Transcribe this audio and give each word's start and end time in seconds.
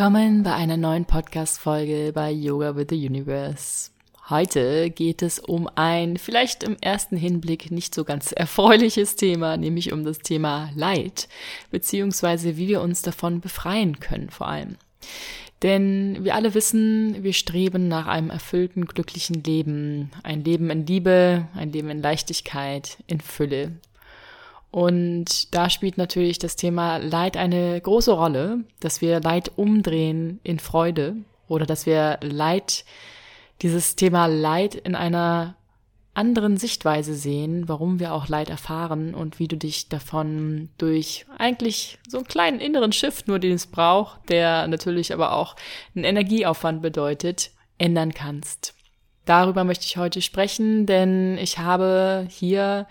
Willkommen 0.00 0.44
bei 0.44 0.54
einer 0.54 0.78
neuen 0.78 1.04
Podcast-Folge 1.04 2.12
bei 2.14 2.30
Yoga 2.30 2.74
with 2.74 2.86
the 2.88 3.06
Universe. 3.06 3.90
Heute 4.30 4.88
geht 4.88 5.20
es 5.20 5.38
um 5.38 5.68
ein 5.74 6.16
vielleicht 6.16 6.62
im 6.62 6.78
ersten 6.80 7.18
Hinblick 7.18 7.70
nicht 7.70 7.94
so 7.94 8.04
ganz 8.04 8.32
erfreuliches 8.36 9.16
Thema, 9.16 9.58
nämlich 9.58 9.92
um 9.92 10.06
das 10.06 10.20
Thema 10.20 10.70
Leid, 10.74 11.28
beziehungsweise 11.70 12.56
wie 12.56 12.66
wir 12.66 12.80
uns 12.80 13.02
davon 13.02 13.42
befreien 13.42 14.00
können 14.00 14.30
vor 14.30 14.48
allem. 14.48 14.76
Denn 15.62 16.24
wir 16.24 16.34
alle 16.34 16.54
wissen, 16.54 17.22
wir 17.22 17.34
streben 17.34 17.88
nach 17.88 18.06
einem 18.06 18.30
erfüllten, 18.30 18.86
glücklichen 18.86 19.44
Leben, 19.44 20.12
ein 20.22 20.42
Leben 20.42 20.70
in 20.70 20.86
Liebe, 20.86 21.46
ein 21.54 21.72
Leben 21.72 21.90
in 21.90 22.00
Leichtigkeit, 22.00 22.96
in 23.06 23.20
Fülle. 23.20 23.72
Und 24.70 25.52
da 25.54 25.68
spielt 25.68 25.98
natürlich 25.98 26.38
das 26.38 26.56
Thema 26.56 26.98
Leid 26.98 27.36
eine 27.36 27.80
große 27.80 28.12
Rolle, 28.12 28.64
dass 28.78 29.00
wir 29.00 29.20
Leid 29.20 29.52
umdrehen 29.56 30.38
in 30.44 30.60
Freude 30.60 31.16
oder 31.48 31.66
dass 31.66 31.86
wir 31.86 32.18
Leid, 32.22 32.84
dieses 33.62 33.96
Thema 33.96 34.26
Leid 34.26 34.74
in 34.74 34.94
einer 34.94 35.56
anderen 36.14 36.56
Sichtweise 36.56 37.14
sehen, 37.14 37.68
warum 37.68 38.00
wir 38.00 38.12
auch 38.12 38.28
Leid 38.28 38.50
erfahren 38.50 39.14
und 39.14 39.38
wie 39.38 39.48
du 39.48 39.56
dich 39.56 39.88
davon 39.88 40.68
durch 40.78 41.26
eigentlich 41.38 41.98
so 42.08 42.18
einen 42.18 42.26
kleinen 42.26 42.60
inneren 42.60 42.92
Shift, 42.92 43.28
nur 43.28 43.38
den 43.38 43.52
es 43.52 43.66
braucht, 43.66 44.28
der 44.28 44.66
natürlich 44.66 45.12
aber 45.12 45.32
auch 45.32 45.56
einen 45.94 46.04
Energieaufwand 46.04 46.82
bedeutet, 46.82 47.50
ändern 47.78 48.12
kannst. 48.12 48.74
Darüber 49.24 49.64
möchte 49.64 49.84
ich 49.84 49.96
heute 49.96 50.22
sprechen, 50.22 50.86
denn 50.86 51.38
ich 51.38 51.58
habe 51.58 52.26
hier 52.28 52.86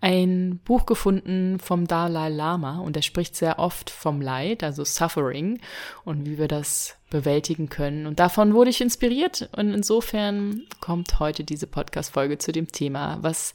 ein 0.00 0.60
Buch 0.64 0.86
gefunden 0.86 1.58
vom 1.60 1.86
Dalai 1.86 2.28
Lama 2.28 2.80
und 2.80 2.96
er 2.96 3.02
spricht 3.02 3.36
sehr 3.36 3.58
oft 3.58 3.90
vom 3.90 4.20
Leid, 4.20 4.62
also 4.62 4.84
Suffering 4.84 5.60
und 6.04 6.26
wie 6.26 6.38
wir 6.38 6.48
das 6.48 6.96
bewältigen 7.10 7.68
können. 7.68 8.06
Und 8.06 8.20
davon 8.20 8.54
wurde 8.54 8.70
ich 8.70 8.80
inspiriert 8.80 9.48
und 9.56 9.72
insofern 9.72 10.62
kommt 10.80 11.20
heute 11.20 11.44
diese 11.44 11.66
Podcast-Folge 11.66 12.38
zu 12.38 12.52
dem 12.52 12.70
Thema, 12.70 13.18
was 13.22 13.54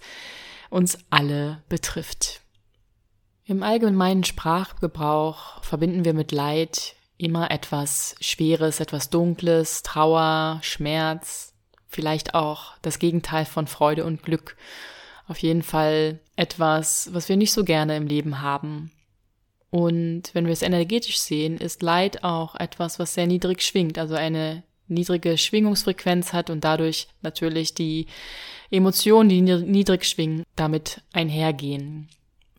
uns 0.69 0.97
alle 1.09 1.61
betrifft. 1.69 2.41
Im 3.45 3.61
allgemeinen 3.61 4.23
Sprachgebrauch 4.23 5.61
verbinden 5.63 6.05
wir 6.05 6.13
mit 6.13 6.31
Leid 6.31 6.95
immer 7.17 7.51
etwas 7.51 8.15
Schweres, 8.21 8.79
etwas 8.79 9.09
Dunkles, 9.09 9.83
Trauer, 9.83 10.59
Schmerz, 10.61 11.52
vielleicht 11.93 12.35
auch 12.35 12.73
das 12.81 12.99
Gegenteil 12.99 13.45
von 13.45 13.67
Freude 13.67 14.05
und 14.05 14.23
Glück 14.23 14.57
auf 15.27 15.37
jeden 15.39 15.63
Fall 15.63 16.19
etwas, 16.35 17.09
was 17.13 17.29
wir 17.29 17.37
nicht 17.37 17.53
so 17.53 17.63
gerne 17.63 17.95
im 17.95 18.07
Leben 18.07 18.41
haben. 18.41 18.91
Und 19.69 20.23
wenn 20.33 20.45
wir 20.45 20.53
es 20.53 20.61
energetisch 20.61 21.17
sehen, 21.17 21.57
ist 21.57 21.81
Leid 21.81 22.23
auch 22.23 22.55
etwas, 22.55 22.99
was 22.99 23.13
sehr 23.13 23.25
niedrig 23.25 23.61
schwingt, 23.63 23.97
also 23.97 24.15
eine 24.15 24.63
niedrige 24.87 25.37
Schwingungsfrequenz 25.37 26.33
hat 26.33 26.49
und 26.49 26.63
dadurch 26.63 27.07
natürlich 27.21 27.73
die 27.73 28.07
Emotionen, 28.69 29.29
die 29.29 29.41
niedrig 29.41 30.05
schwingen, 30.05 30.43
damit 30.55 31.01
einhergehen. 31.13 32.09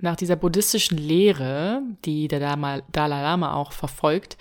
Nach 0.04 0.16
dieser 0.16 0.36
buddhistischen 0.36 0.98
Lehre, 0.98 1.80
die 2.04 2.28
der 2.28 2.38
Dalai 2.38 3.22
Lama 3.22 3.54
auch 3.54 3.72
verfolgt, 3.72 4.36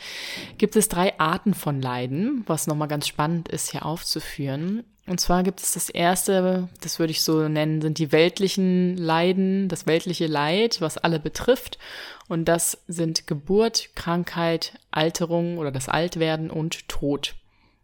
gibt 0.58 0.75
es 0.75 0.89
drei 0.89 1.17
Arten 1.22 1.53
von 1.53 1.81
Leiden, 1.81 2.44
was 2.47 2.67
nochmal 2.67 2.89
ganz 2.89 3.08
spannend 3.08 3.47
ist 3.47 3.72
hier 3.72 3.86
aufzuführen. 3.86 4.84
Und 5.08 5.22
zwar 5.22 5.41
gibt 5.41 5.61
es 5.61 5.72
das 5.72 5.88
erste, 5.88 6.67
das 6.81 7.00
würde 7.00 7.11
ich 7.11 7.22
so 7.22 7.47
nennen, 7.47 7.81
sind 7.81 7.97
die 7.97 8.11
weltlichen 8.11 8.97
Leiden, 8.97 9.69
das 9.69 9.88
weltliche 9.88 10.28
Leid, 10.28 10.81
was 10.81 10.97
alle 10.97 11.17
betrifft. 11.17 11.79
Und 12.28 12.44
das 12.44 12.79
sind 12.90 13.25
Geburt, 13.25 13.91
Krankheit, 13.96 14.73
Alterung 14.91 15.59
oder 15.59 15.72
das 15.72 15.88
Altwerden 15.88 16.52
und 16.52 16.90
Tod. 16.90 17.35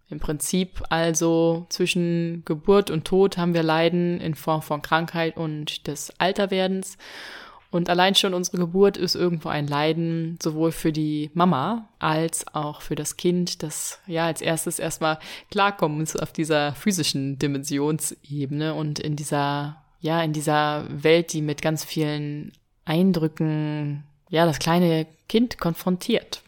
Im 0.09 0.19
Prinzip 0.19 0.83
also 0.89 1.65
zwischen 1.69 2.43
Geburt 2.43 2.91
und 2.91 3.05
Tod 3.05 3.37
haben 3.37 3.53
wir 3.53 3.63
Leiden 3.63 4.19
in 4.19 4.35
Form 4.35 4.61
von 4.61 4.81
Krankheit 4.81 5.37
und 5.37 5.87
des 5.87 6.11
Alterwerdens. 6.19 6.97
Und 7.71 7.87
allein 7.89 8.15
schon 8.15 8.33
unsere 8.33 8.57
Geburt 8.57 8.97
ist 8.97 9.13
irgendwo 9.13 9.49
ein 9.49 9.67
Leiden, 9.67 10.39
sowohl 10.41 10.71
für 10.71 10.91
die 10.91 11.29
Mama 11.35 11.87
als 11.99 12.47
auch 12.55 12.81
für 12.81 12.95
das 12.95 13.15
Kind, 13.15 13.61
das 13.61 13.99
ja 14.07 14.25
als 14.25 14.41
erstes 14.41 14.79
erstmal 14.79 15.19
klarkommen 15.51 15.99
muss 15.99 16.15
auf 16.15 16.33
dieser 16.33 16.73
physischen 16.73 17.37
Dimensionsebene 17.37 18.73
und 18.73 18.97
in 18.97 19.15
dieser, 19.15 19.83
ja, 20.01 20.21
in 20.23 20.33
dieser 20.33 20.85
Welt, 20.89 21.31
die 21.33 21.43
mit 21.43 21.61
ganz 21.61 21.83
vielen 21.83 22.53
Eindrücken, 22.85 24.03
ja, 24.29 24.47
das 24.47 24.57
kleine 24.57 25.05
Kind 25.27 25.59
konfrontiert. 25.59 26.41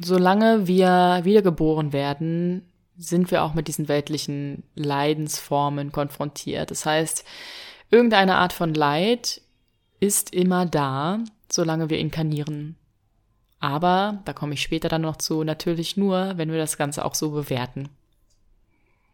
Solange 0.00 0.66
wir 0.66 1.20
wiedergeboren 1.24 1.92
werden, 1.92 2.66
sind 2.96 3.30
wir 3.30 3.42
auch 3.42 3.52
mit 3.52 3.68
diesen 3.68 3.88
weltlichen 3.88 4.62
Leidensformen 4.74 5.92
konfrontiert. 5.92 6.70
Das 6.70 6.86
heißt, 6.86 7.24
irgendeine 7.90 8.36
Art 8.36 8.54
von 8.54 8.72
Leid 8.72 9.41
ist 10.02 10.34
immer 10.34 10.66
da, 10.66 11.20
solange 11.48 11.88
wir 11.88 12.00
inkarnieren. 12.00 12.74
Aber, 13.60 14.20
da 14.24 14.32
komme 14.32 14.54
ich 14.54 14.62
später 14.62 14.88
dann 14.88 15.02
noch 15.02 15.16
zu, 15.16 15.44
natürlich 15.44 15.96
nur, 15.96 16.32
wenn 16.36 16.50
wir 16.50 16.58
das 16.58 16.76
Ganze 16.76 17.04
auch 17.04 17.14
so 17.14 17.30
bewerten. 17.30 17.88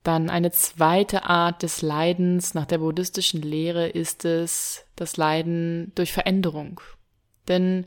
Dann 0.02 0.30
eine 0.30 0.50
zweite 0.50 1.24
Art 1.24 1.62
des 1.62 1.82
Leidens 1.82 2.54
nach 2.54 2.64
der 2.64 2.78
buddhistischen 2.78 3.42
Lehre 3.42 3.86
ist 3.86 4.24
es 4.24 4.86
das 4.96 5.18
Leiden 5.18 5.92
durch 5.94 6.14
Veränderung. 6.14 6.80
Denn 7.48 7.84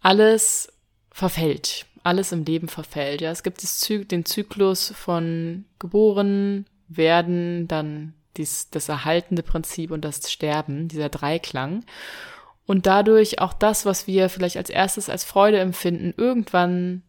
alles 0.00 0.72
verfällt, 1.10 1.86
alles 2.04 2.30
im 2.30 2.44
Leben 2.44 2.68
verfällt. 2.68 3.20
Ja, 3.20 3.32
es 3.32 3.42
gibt 3.42 3.64
den 4.12 4.24
Zyklus 4.24 4.92
von 4.94 5.64
geboren 5.80 6.66
werden, 6.86 7.66
dann 7.66 8.14
dies, 8.36 8.70
das 8.70 8.88
erhaltende 8.88 9.42
Prinzip 9.42 9.90
und 9.90 10.04
das 10.04 10.30
Sterben, 10.30 10.88
dieser 10.88 11.08
Dreiklang. 11.08 11.84
Und 12.66 12.86
dadurch 12.86 13.40
auch 13.40 13.52
das, 13.52 13.84
was 13.84 14.06
wir 14.06 14.28
vielleicht 14.28 14.56
als 14.56 14.70
erstes 14.70 15.08
als 15.08 15.24
Freude 15.24 15.58
empfinden, 15.58 16.14
irgendwann 16.16 17.02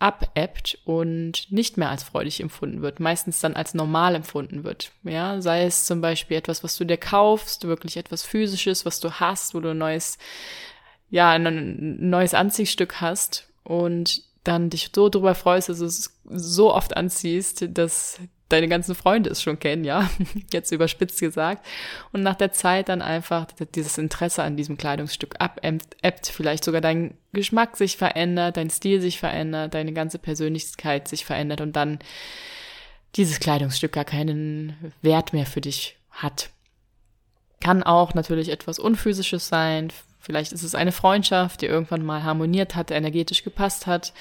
abebbt 0.00 0.78
und 0.84 1.50
nicht 1.50 1.76
mehr 1.76 1.90
als 1.90 2.04
freudig 2.04 2.40
empfunden 2.40 2.82
wird, 2.82 3.00
meistens 3.00 3.40
dann 3.40 3.54
als 3.54 3.74
normal 3.74 4.14
empfunden 4.14 4.62
wird. 4.62 4.92
Ja, 5.02 5.40
sei 5.40 5.64
es 5.64 5.86
zum 5.86 6.00
Beispiel 6.00 6.36
etwas, 6.36 6.62
was 6.62 6.76
du 6.76 6.84
dir 6.84 6.98
kaufst, 6.98 7.66
wirklich 7.66 7.96
etwas 7.96 8.22
physisches, 8.22 8.86
was 8.86 9.00
du 9.00 9.10
hast, 9.12 9.54
wo 9.54 9.60
du 9.60 9.70
ein 9.70 9.78
neues, 9.78 10.18
ja, 11.10 11.30
ein 11.30 12.08
neues 12.08 12.34
Anziehstück 12.34 13.00
hast 13.00 13.48
und 13.64 14.22
dann 14.44 14.70
dich 14.70 14.90
so 14.94 15.08
drüber 15.08 15.34
freust, 15.34 15.68
dass 15.68 15.78
du 15.80 15.84
es 15.86 16.16
so 16.24 16.72
oft 16.72 16.96
anziehst, 16.96 17.66
dass 17.76 18.20
deine 18.48 18.68
ganzen 18.68 18.94
Freunde 18.94 19.30
es 19.30 19.42
schon 19.42 19.58
kennen, 19.58 19.84
ja, 19.84 20.08
jetzt 20.52 20.72
überspitzt 20.72 21.20
gesagt. 21.20 21.66
Und 22.12 22.22
nach 22.22 22.34
der 22.34 22.52
Zeit 22.52 22.88
dann 22.88 23.02
einfach 23.02 23.46
dieses 23.74 23.98
Interesse 23.98 24.42
an 24.42 24.56
diesem 24.56 24.76
Kleidungsstück 24.76 25.36
abebbt, 25.38 26.28
vielleicht 26.28 26.64
sogar 26.64 26.80
dein 26.80 27.14
Geschmack 27.32 27.76
sich 27.76 27.96
verändert, 27.96 28.56
dein 28.56 28.70
Stil 28.70 29.00
sich 29.00 29.18
verändert, 29.18 29.74
deine 29.74 29.92
ganze 29.92 30.18
Persönlichkeit 30.18 31.08
sich 31.08 31.24
verändert 31.24 31.60
und 31.60 31.76
dann 31.76 31.98
dieses 33.16 33.40
Kleidungsstück 33.40 33.92
gar 33.92 34.04
keinen 34.04 34.92
Wert 35.02 35.32
mehr 35.32 35.46
für 35.46 35.60
dich 35.60 35.96
hat. 36.10 36.50
Kann 37.60 37.82
auch 37.82 38.14
natürlich 38.14 38.50
etwas 38.50 38.78
Unphysisches 38.78 39.48
sein. 39.48 39.88
Vielleicht 40.20 40.52
ist 40.52 40.62
es 40.62 40.74
eine 40.74 40.92
Freundschaft, 40.92 41.62
die 41.62 41.66
irgendwann 41.66 42.04
mal 42.04 42.22
harmoniert 42.22 42.76
hat, 42.76 42.90
energetisch 42.90 43.42
gepasst 43.42 43.86
hat 43.86 44.12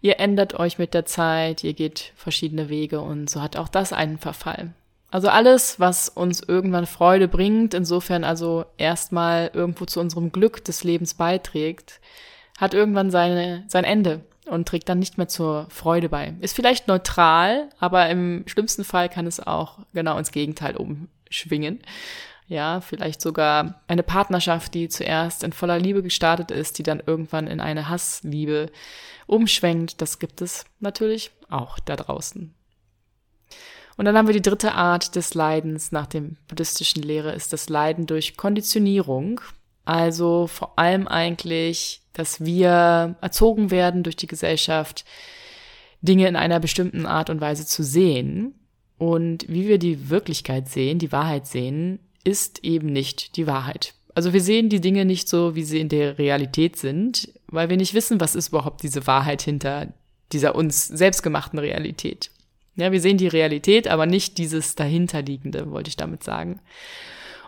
Ihr 0.00 0.20
ändert 0.20 0.54
euch 0.54 0.78
mit 0.78 0.94
der 0.94 1.06
Zeit, 1.06 1.64
ihr 1.64 1.74
geht 1.74 2.12
verschiedene 2.16 2.68
Wege 2.68 3.00
und 3.00 3.30
so 3.30 3.42
hat 3.42 3.56
auch 3.56 3.68
das 3.68 3.92
einen 3.92 4.18
Verfall. 4.18 4.72
Also 5.10 5.28
alles, 5.28 5.78
was 5.78 6.08
uns 6.08 6.40
irgendwann 6.40 6.86
Freude 6.86 7.28
bringt, 7.28 7.72
insofern 7.72 8.24
also 8.24 8.64
erstmal 8.78 9.50
irgendwo 9.54 9.84
zu 9.84 10.00
unserem 10.00 10.32
Glück 10.32 10.64
des 10.64 10.82
Lebens 10.82 11.14
beiträgt, 11.14 12.00
hat 12.58 12.74
irgendwann 12.74 13.10
seine, 13.10 13.64
sein 13.68 13.84
Ende 13.84 14.22
und 14.46 14.66
trägt 14.66 14.88
dann 14.88 14.98
nicht 14.98 15.16
mehr 15.16 15.28
zur 15.28 15.66
Freude 15.70 16.08
bei. 16.08 16.34
Ist 16.40 16.56
vielleicht 16.56 16.88
neutral, 16.88 17.68
aber 17.78 18.08
im 18.10 18.42
schlimmsten 18.46 18.82
Fall 18.82 19.08
kann 19.08 19.26
es 19.26 19.38
auch 19.38 19.78
genau 19.92 20.18
ins 20.18 20.32
Gegenteil 20.32 20.76
umschwingen. 20.76 21.80
Ja, 22.46 22.80
vielleicht 22.82 23.22
sogar 23.22 23.80
eine 23.88 24.02
Partnerschaft, 24.02 24.74
die 24.74 24.88
zuerst 24.88 25.44
in 25.44 25.52
voller 25.52 25.78
Liebe 25.78 26.02
gestartet 26.02 26.50
ist, 26.50 26.78
die 26.78 26.82
dann 26.82 27.02
irgendwann 27.04 27.46
in 27.46 27.60
eine 27.60 27.88
Hassliebe 27.88 28.70
umschwenkt. 29.26 30.02
Das 30.02 30.18
gibt 30.18 30.42
es 30.42 30.66
natürlich 30.80 31.30
auch 31.48 31.78
da 31.78 31.96
draußen. 31.96 32.54
Und 33.96 34.04
dann 34.04 34.16
haben 34.16 34.26
wir 34.26 34.34
die 34.34 34.42
dritte 34.42 34.72
Art 34.72 35.14
des 35.14 35.34
Leidens 35.34 35.92
nach 35.92 36.06
dem 36.06 36.36
buddhistischen 36.48 37.02
Lehre, 37.02 37.32
ist 37.32 37.52
das 37.52 37.68
Leiden 37.68 38.06
durch 38.06 38.36
Konditionierung. 38.36 39.40
Also 39.84 40.46
vor 40.46 40.78
allem 40.78 41.06
eigentlich, 41.06 42.02
dass 42.12 42.44
wir 42.44 43.16
erzogen 43.20 43.70
werden 43.70 44.02
durch 44.02 44.16
die 44.16 44.26
Gesellschaft, 44.26 45.04
Dinge 46.02 46.28
in 46.28 46.36
einer 46.36 46.60
bestimmten 46.60 47.06
Art 47.06 47.30
und 47.30 47.40
Weise 47.40 47.66
zu 47.66 47.82
sehen. 47.82 48.54
Und 48.98 49.48
wie 49.48 49.68
wir 49.68 49.78
die 49.78 50.10
Wirklichkeit 50.10 50.68
sehen, 50.68 50.98
die 50.98 51.12
Wahrheit 51.12 51.46
sehen, 51.46 51.98
ist 52.24 52.64
eben 52.64 52.88
nicht 52.88 53.36
die 53.36 53.46
Wahrheit. 53.46 53.94
Also 54.14 54.32
wir 54.32 54.40
sehen 54.40 54.68
die 54.68 54.80
Dinge 54.80 55.04
nicht 55.04 55.28
so, 55.28 55.54
wie 55.54 55.64
sie 55.64 55.80
in 55.80 55.88
der 55.88 56.18
Realität 56.18 56.76
sind, 56.76 57.28
weil 57.48 57.68
wir 57.68 57.76
nicht 57.76 57.94
wissen, 57.94 58.20
was 58.20 58.34
ist 58.34 58.48
überhaupt 58.48 58.82
diese 58.82 59.06
Wahrheit 59.06 59.42
hinter 59.42 59.92
dieser 60.32 60.54
uns 60.54 60.86
selbstgemachten 60.86 61.58
Realität. 61.58 62.30
Ja, 62.76 62.90
wir 62.90 63.00
sehen 63.00 63.18
die 63.18 63.28
Realität, 63.28 63.88
aber 63.88 64.06
nicht 64.06 64.38
dieses 64.38 64.74
dahinterliegende, 64.74 65.70
wollte 65.70 65.88
ich 65.88 65.96
damit 65.96 66.24
sagen. 66.24 66.60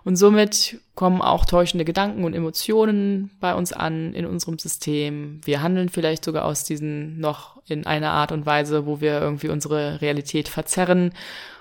Und 0.05 0.14
somit 0.14 0.79
kommen 0.94 1.20
auch 1.20 1.44
täuschende 1.44 1.84
Gedanken 1.84 2.22
und 2.22 2.32
Emotionen 2.32 3.32
bei 3.40 3.56
uns 3.56 3.72
an 3.72 4.14
in 4.14 4.25
unserem 4.25 4.56
System. 4.56 5.40
Wir 5.44 5.62
handeln 5.62 5.88
vielleicht 5.88 6.25
sogar 6.25 6.44
aus 6.44 6.62
diesen 6.62 7.19
noch 7.19 7.61
in 7.67 7.87
einer 7.87 8.12
Art 8.12 8.31
und 8.31 8.46
Weise, 8.46 8.87
wo 8.87 9.00
wir 9.00 9.20
irgendwie 9.20 9.49
unsere 9.49 10.00
Realität 10.00 10.49
verzerren. 10.49 11.12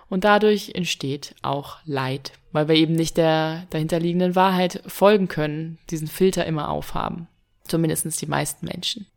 Und 0.09 0.25
dadurch 0.25 0.73
entsteht 0.75 1.33
auch 1.41 1.77
Leid, 1.85 2.33
weil 2.55 2.67
wir 2.67 2.75
eben 2.75 2.93
nicht 2.93 3.17
der 3.17 3.67
dahinterliegenden 3.69 4.35
Wahrheit 4.35 4.81
folgen 4.87 5.27
können, 5.27 5.77
diesen 5.89 6.07
Filter 6.07 6.45
immer 6.45 6.69
aufhaben. 6.69 7.27
Zumindest 7.67 8.21
die 8.21 8.27
meisten 8.27 8.65
Menschen. 8.65 9.07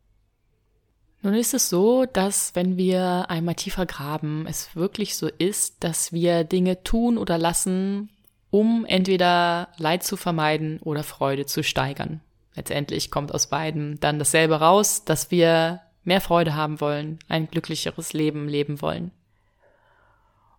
Nun 1.23 1.35
ist 1.35 1.55
es 1.55 1.69
so, 1.69 2.05
dass 2.05 2.55
wenn 2.55 2.77
wir 2.77 3.27
einmal 3.29 3.55
tiefer 3.55 3.87
graben, 3.87 4.47
es 4.49 4.75
wirklich 4.77 5.17
so 5.17 5.27
ist, 5.27 5.83
dass 5.83 6.13
wir 6.13 6.45
Dinge 6.45 6.83
tun 6.85 7.19
oder 7.19 7.39
lassen, 7.39 8.11
um 8.51 8.85
entweder 8.85 9.69
Leid 9.79 10.05
zu 10.05 10.17
vermeiden 10.17 10.81
oder 10.81 11.03
Freude 11.03 11.47
zu 11.47 11.63
steigern. 11.63 12.21
Letztendlich 12.55 13.11
kommt 13.11 13.35
aus 13.35 13.49
beiden 13.49 14.01
dann 14.01 14.19
dasselbe 14.19 14.57
raus, 14.57 15.05
dass 15.05 15.31
wir 15.31 15.81
mehr 16.05 16.21
Freude 16.21 16.55
haben 16.55 16.81
wollen, 16.81 17.19
ein 17.29 17.49
glücklicheres 17.49 18.13
Leben 18.13 18.49
leben 18.49 18.81
wollen. 18.81 19.13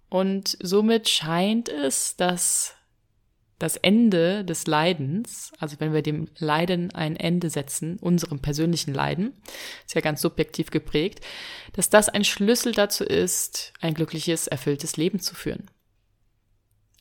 Und 0.09 0.57
somit 0.61 1.07
scheint 1.07 1.69
es, 1.69 2.15
dass 2.15 2.75
das 3.59 3.75
Ende 3.75 4.45
des 4.45 4.67
Leidens, 4.67 5.51
also 5.59 5.75
wenn 5.79 5.93
wir 5.93 6.01
dem 6.01 6.29
Leiden 6.37 6.95
ein 6.95 7.17
Ende 7.17 7.49
setzen, 7.49 7.97
unserem 7.99 8.39
persönlichen 8.39 8.93
Leiden, 8.93 9.33
ist 9.85 9.95
ja 9.95 10.01
ganz 10.01 10.21
subjektiv 10.21 10.71
geprägt, 10.71 11.19
dass 11.73 11.89
das 11.89 12.07
ein 12.07 12.23
Schlüssel 12.23 12.71
dazu 12.71 13.03
ist, 13.03 13.73
ein 13.81 13.93
glückliches, 13.93 14.47
erfülltes 14.47 14.95
Leben 14.95 15.19
zu 15.19 15.35
führen. 15.35 15.69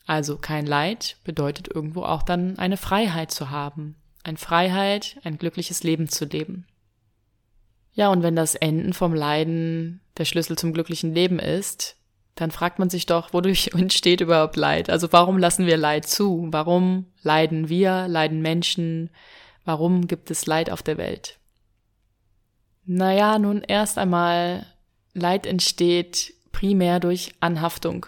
Also 0.04 0.36
kein 0.36 0.66
Leid 0.66 1.18
bedeutet 1.22 1.68
irgendwo 1.68 2.02
auch 2.02 2.22
dann 2.22 2.58
eine 2.58 2.76
Freiheit 2.76 3.30
zu 3.30 3.50
haben. 3.50 3.94
Eine 4.24 4.38
Freiheit, 4.38 5.18
ein 5.22 5.38
glückliches 5.38 5.84
Leben 5.84 6.08
zu 6.08 6.24
leben. 6.24 6.66
Ja, 7.92 8.08
und 8.08 8.22
wenn 8.22 8.34
das 8.34 8.54
Enden 8.54 8.94
vom 8.94 9.14
Leiden 9.14 10.00
der 10.16 10.24
Schlüssel 10.24 10.58
zum 10.58 10.72
glücklichen 10.72 11.14
Leben 11.14 11.38
ist, 11.38 11.97
dann 12.38 12.52
fragt 12.52 12.78
man 12.78 12.88
sich 12.88 13.06
doch, 13.06 13.32
wodurch 13.32 13.70
entsteht 13.74 14.20
überhaupt 14.20 14.56
Leid? 14.56 14.90
Also 14.90 15.12
warum 15.12 15.38
lassen 15.38 15.66
wir 15.66 15.76
Leid 15.76 16.06
zu? 16.06 16.46
Warum 16.50 17.06
leiden 17.22 17.68
wir, 17.68 18.06
leiden 18.06 18.40
Menschen? 18.42 19.10
Warum 19.64 20.06
gibt 20.06 20.30
es 20.30 20.46
Leid 20.46 20.70
auf 20.70 20.82
der 20.82 20.98
Welt? 20.98 21.38
Naja, 22.86 23.38
nun 23.38 23.62
erst 23.62 23.98
einmal, 23.98 24.66
Leid 25.14 25.46
entsteht 25.46 26.32
primär 26.52 27.00
durch 27.00 27.34
Anhaftung. 27.40 28.06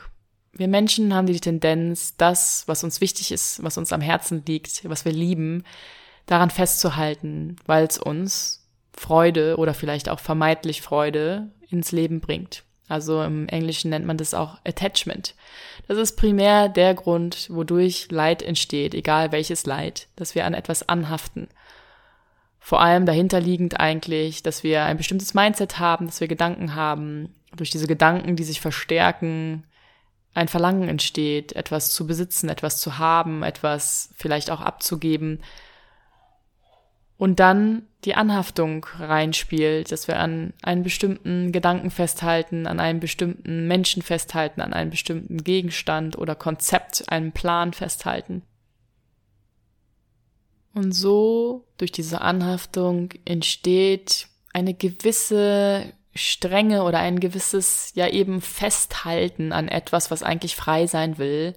Wir 0.53 0.69
Menschen 0.69 1.12
haben 1.12 1.26
die 1.26 1.41
Tendenz, 1.41 2.17
das, 2.17 2.65
was 2.67 2.85
uns 2.85 3.00
wichtig 3.00 3.33
ist, 3.33 3.62
was 3.62 3.79
uns 3.79 3.93
am 3.93 4.00
Herzen 4.00 4.44
liegt, 4.47 4.88
was 4.88 5.05
wir 5.05 5.12
lieben, 5.12 5.65
daran 6.26 6.50
festzuhalten, 6.50 7.56
weil 7.67 7.85
es 7.85 7.99
uns 7.99 8.69
Freude 8.93 9.56
oder 9.56 9.75
vielleicht 9.75 10.09
auch 10.09 10.21
vermeintlich 10.21 10.83
Freude 10.83 11.50
ins 11.69 11.93
Leben 11.93 12.21
bringt. 12.21 12.65
Also 12.90 13.22
im 13.22 13.48
Englischen 13.48 13.90
nennt 13.90 14.04
man 14.04 14.16
das 14.16 14.34
auch 14.34 14.58
Attachment. 14.66 15.37
Das 15.87 15.96
ist 15.96 16.16
primär 16.16 16.69
der 16.69 16.94
Grund, 16.94 17.48
wodurch 17.48 18.08
Leid 18.10 18.42
entsteht, 18.42 18.94
egal 18.94 19.31
welches 19.31 19.64
Leid, 19.64 20.08
dass 20.16 20.34
wir 20.34 20.44
an 20.44 20.54
etwas 20.54 20.88
anhaften. 20.88 21.46
Vor 22.58 22.81
allem 22.81 23.06
dahinterliegend 23.06 23.78
eigentlich, 23.78 24.42
dass 24.42 24.64
wir 24.64 24.84
ein 24.84 24.96
bestimmtes 24.96 25.34
Mindset 25.34 25.78
haben, 25.78 26.06
dass 26.06 26.20
wir 26.20 26.26
Gedanken 26.26 26.75
haben, 26.75 27.32
durch 27.56 27.70
diese 27.70 27.87
Gedanken, 27.87 28.34
die 28.34 28.44
sich 28.44 28.60
verstärken, 28.60 29.62
ein 30.34 30.48
Verlangen 30.48 30.88
entsteht, 30.88 31.52
etwas 31.52 31.92
zu 31.92 32.08
besitzen, 32.08 32.48
etwas 32.48 32.81
zu 32.81 32.98
haben, 32.98 33.44
etwas 33.44 34.10
vielleicht 34.16 34.50
auch 34.50 34.60
abzugeben. 34.60 35.40
Und 37.20 37.38
dann 37.38 37.82
die 38.06 38.14
Anhaftung 38.14 38.87
reinspielt, 38.99 39.93
dass 39.93 40.08
wir 40.08 40.19
an 40.19 40.55
einen 40.62 40.82
bestimmten 40.82 41.52
Gedanken 41.52 41.90
festhalten, 41.90 42.67
an 42.67 42.81
einem 42.81 42.99
bestimmten 42.99 43.69
Menschen 43.69 44.00
festhalten, 44.00 44.62
an 44.62 44.72
einem 44.72 44.88
bestimmten 44.88 45.44
Gegenstand 45.44 46.17
oder 46.17 46.34
Konzept, 46.34 47.12
einem 47.12 47.32
Plan 47.32 47.75
festhalten. 47.75 48.40
Und 50.72 50.93
so 50.93 51.67
durch 51.76 51.93
diese 51.93 52.22
Anhaftung 52.22 53.11
entsteht 53.26 54.28
eine 54.55 54.73
gewisse 54.73 55.93
Strenge 56.14 56.84
oder 56.84 57.00
ein 57.00 57.20
gewisses, 57.20 57.93
ja 57.94 58.08
eben 58.08 58.40
Festhalten 58.40 59.52
an 59.52 59.69
etwas, 59.69 60.11
was 60.11 60.23
eigentlich 60.23 60.56
frei 60.56 60.87
sein 60.87 61.19
will. 61.19 61.52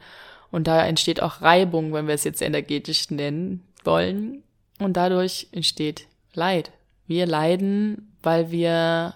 Und 0.52 0.68
da 0.68 0.86
entsteht 0.86 1.22
auch 1.22 1.42
Reibung, 1.42 1.94
wenn 1.94 2.08
wir 2.08 2.16
es 2.16 2.26
jetzt 2.26 2.42
energetisch 2.42 3.10
nennen 3.12 3.64
wollen. 3.86 4.43
Und 4.80 4.98
dadurch 4.98 5.48
entsteht 5.52 6.08
Leid. 6.34 6.72
Wir 7.06 7.26
leiden, 7.26 8.16
weil 8.22 8.52
wir 8.52 9.16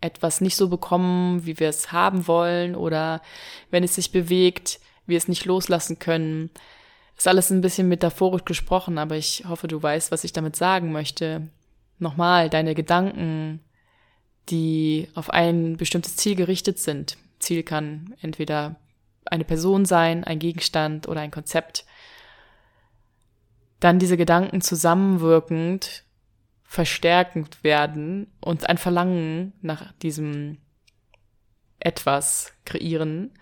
etwas 0.00 0.40
nicht 0.40 0.56
so 0.56 0.68
bekommen, 0.68 1.46
wie 1.46 1.58
wir 1.58 1.68
es 1.68 1.92
haben 1.92 2.26
wollen, 2.26 2.74
oder 2.74 3.22
wenn 3.70 3.84
es 3.84 3.94
sich 3.94 4.12
bewegt, 4.12 4.80
wir 5.06 5.16
es 5.16 5.28
nicht 5.28 5.44
loslassen 5.44 5.98
können. 5.98 6.50
Ist 7.16 7.28
alles 7.28 7.50
ein 7.50 7.60
bisschen 7.60 7.88
metaphorisch 7.88 8.44
gesprochen, 8.44 8.98
aber 8.98 9.16
ich 9.16 9.44
hoffe, 9.48 9.68
du 9.68 9.82
weißt, 9.82 10.10
was 10.10 10.24
ich 10.24 10.32
damit 10.32 10.56
sagen 10.56 10.92
möchte. 10.92 11.48
Nochmal, 11.98 12.50
deine 12.50 12.74
Gedanken, 12.74 13.60
die 14.48 15.08
auf 15.14 15.30
ein 15.30 15.76
bestimmtes 15.76 16.16
Ziel 16.16 16.34
gerichtet 16.34 16.78
sind. 16.78 17.16
Ziel 17.38 17.62
kann 17.62 18.14
entweder 18.20 18.76
eine 19.24 19.44
Person 19.44 19.84
sein, 19.84 20.24
ein 20.24 20.40
Gegenstand 20.40 21.06
oder 21.06 21.20
ein 21.20 21.30
Konzept. 21.30 21.84
Dann 23.82 23.98
diese 23.98 24.16
Gedanken 24.16 24.60
zusammenwirkend 24.60 26.04
verstärkend 26.62 27.64
werden 27.64 28.28
und 28.40 28.68
ein 28.68 28.78
Verlangen 28.78 29.54
nach 29.60 29.90
diesem 30.02 30.58
etwas 31.80 32.52
kreieren. 32.64 33.32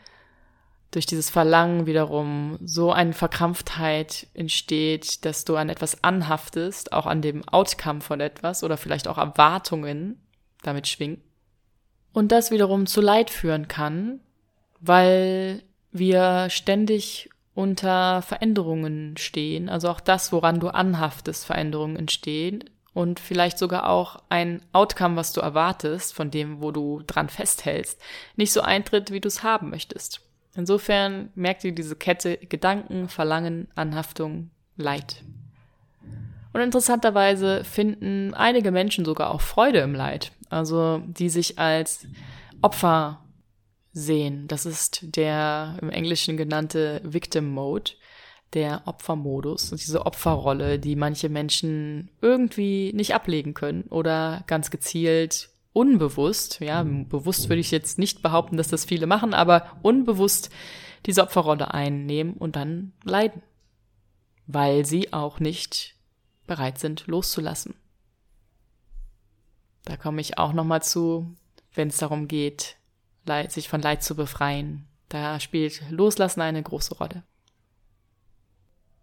Durch 0.92 1.04
dieses 1.04 1.28
Verlangen 1.28 1.84
wiederum 1.84 2.56
so 2.64 2.90
eine 2.90 3.12
Verkrampftheit 3.12 4.28
entsteht, 4.32 5.26
dass 5.26 5.44
du 5.44 5.56
an 5.56 5.68
etwas 5.68 6.02
anhaftest, 6.02 6.94
auch 6.94 7.04
an 7.04 7.20
dem 7.20 7.46
Outcome 7.46 8.00
von 8.00 8.20
etwas 8.20 8.64
oder 8.64 8.78
vielleicht 8.78 9.08
auch 9.08 9.18
Erwartungen, 9.18 10.26
damit 10.62 10.88
schwingen. 10.88 11.20
Und 12.14 12.32
das 12.32 12.50
wiederum 12.50 12.86
zu 12.86 13.02
Leid 13.02 13.28
führen 13.28 13.68
kann, 13.68 14.20
weil 14.80 15.64
wir 15.92 16.48
ständig 16.48 17.28
unter 17.60 18.22
Veränderungen 18.22 19.16
stehen. 19.16 19.68
Also 19.68 19.88
auch 19.88 20.00
das, 20.00 20.32
woran 20.32 20.60
du 20.60 20.68
anhaftest, 20.68 21.44
Veränderungen 21.44 21.96
entstehen. 21.96 22.64
Und 22.92 23.20
vielleicht 23.20 23.58
sogar 23.58 23.88
auch 23.88 24.22
ein 24.28 24.62
Outcome, 24.72 25.16
was 25.16 25.32
du 25.32 25.40
erwartest, 25.40 26.12
von 26.12 26.30
dem, 26.30 26.60
wo 26.60 26.72
du 26.72 27.02
dran 27.06 27.28
festhältst, 27.28 28.00
nicht 28.36 28.52
so 28.52 28.62
eintritt, 28.62 29.12
wie 29.12 29.20
du 29.20 29.28
es 29.28 29.44
haben 29.44 29.70
möchtest. 29.70 30.22
Insofern 30.56 31.30
merkt 31.36 31.62
ihr 31.62 31.72
diese 31.72 31.94
Kette 31.94 32.36
Gedanken, 32.36 33.08
Verlangen, 33.08 33.68
Anhaftung, 33.76 34.50
Leid. 34.76 35.22
Und 36.52 36.60
interessanterweise 36.60 37.62
finden 37.62 38.34
einige 38.34 38.72
Menschen 38.72 39.04
sogar 39.04 39.30
auch 39.32 39.40
Freude 39.40 39.78
im 39.78 39.94
Leid 39.94 40.32
also 40.50 41.02
die 41.06 41.30
sich 41.30 41.58
als 41.58 42.06
Opfer 42.60 43.20
sehen. 43.92 44.46
Das 44.48 44.66
ist 44.66 45.16
der 45.16 45.78
im 45.80 45.90
Englischen 45.90 46.36
genannte 46.36 47.00
Victim 47.04 47.50
Mode, 47.50 47.92
der 48.52 48.82
Opfermodus 48.86 49.70
und 49.72 49.80
diese 49.80 50.06
Opferrolle, 50.06 50.78
die 50.78 50.96
manche 50.96 51.28
Menschen 51.28 52.10
irgendwie 52.20 52.92
nicht 52.94 53.14
ablegen 53.14 53.54
können 53.54 53.82
oder 53.84 54.42
ganz 54.46 54.70
gezielt 54.70 55.50
unbewusst, 55.72 56.60
ja, 56.60 56.82
bewusst 56.82 57.48
würde 57.48 57.60
ich 57.60 57.70
jetzt 57.70 57.98
nicht 57.98 58.22
behaupten, 58.22 58.56
dass 58.56 58.68
das 58.68 58.84
viele 58.84 59.06
machen, 59.06 59.34
aber 59.34 59.78
unbewusst 59.82 60.50
diese 61.06 61.22
Opferrolle 61.22 61.72
einnehmen 61.72 62.34
und 62.34 62.56
dann 62.56 62.92
leiden, 63.04 63.42
weil 64.46 64.84
sie 64.84 65.12
auch 65.12 65.38
nicht 65.38 65.94
bereit 66.46 66.78
sind 66.78 67.06
loszulassen. 67.06 67.74
Da 69.84 69.96
komme 69.96 70.20
ich 70.20 70.38
auch 70.38 70.52
nochmal 70.52 70.82
zu, 70.82 71.34
wenn 71.72 71.88
es 71.88 71.98
darum 71.98 72.26
geht, 72.26 72.76
Leid, 73.26 73.52
sich 73.52 73.68
von 73.68 73.82
Leid 73.82 74.02
zu 74.02 74.14
befreien. 74.14 74.86
Da 75.08 75.40
spielt 75.40 75.82
Loslassen 75.90 76.40
eine 76.40 76.62
große 76.62 76.94
Rolle. 76.96 77.22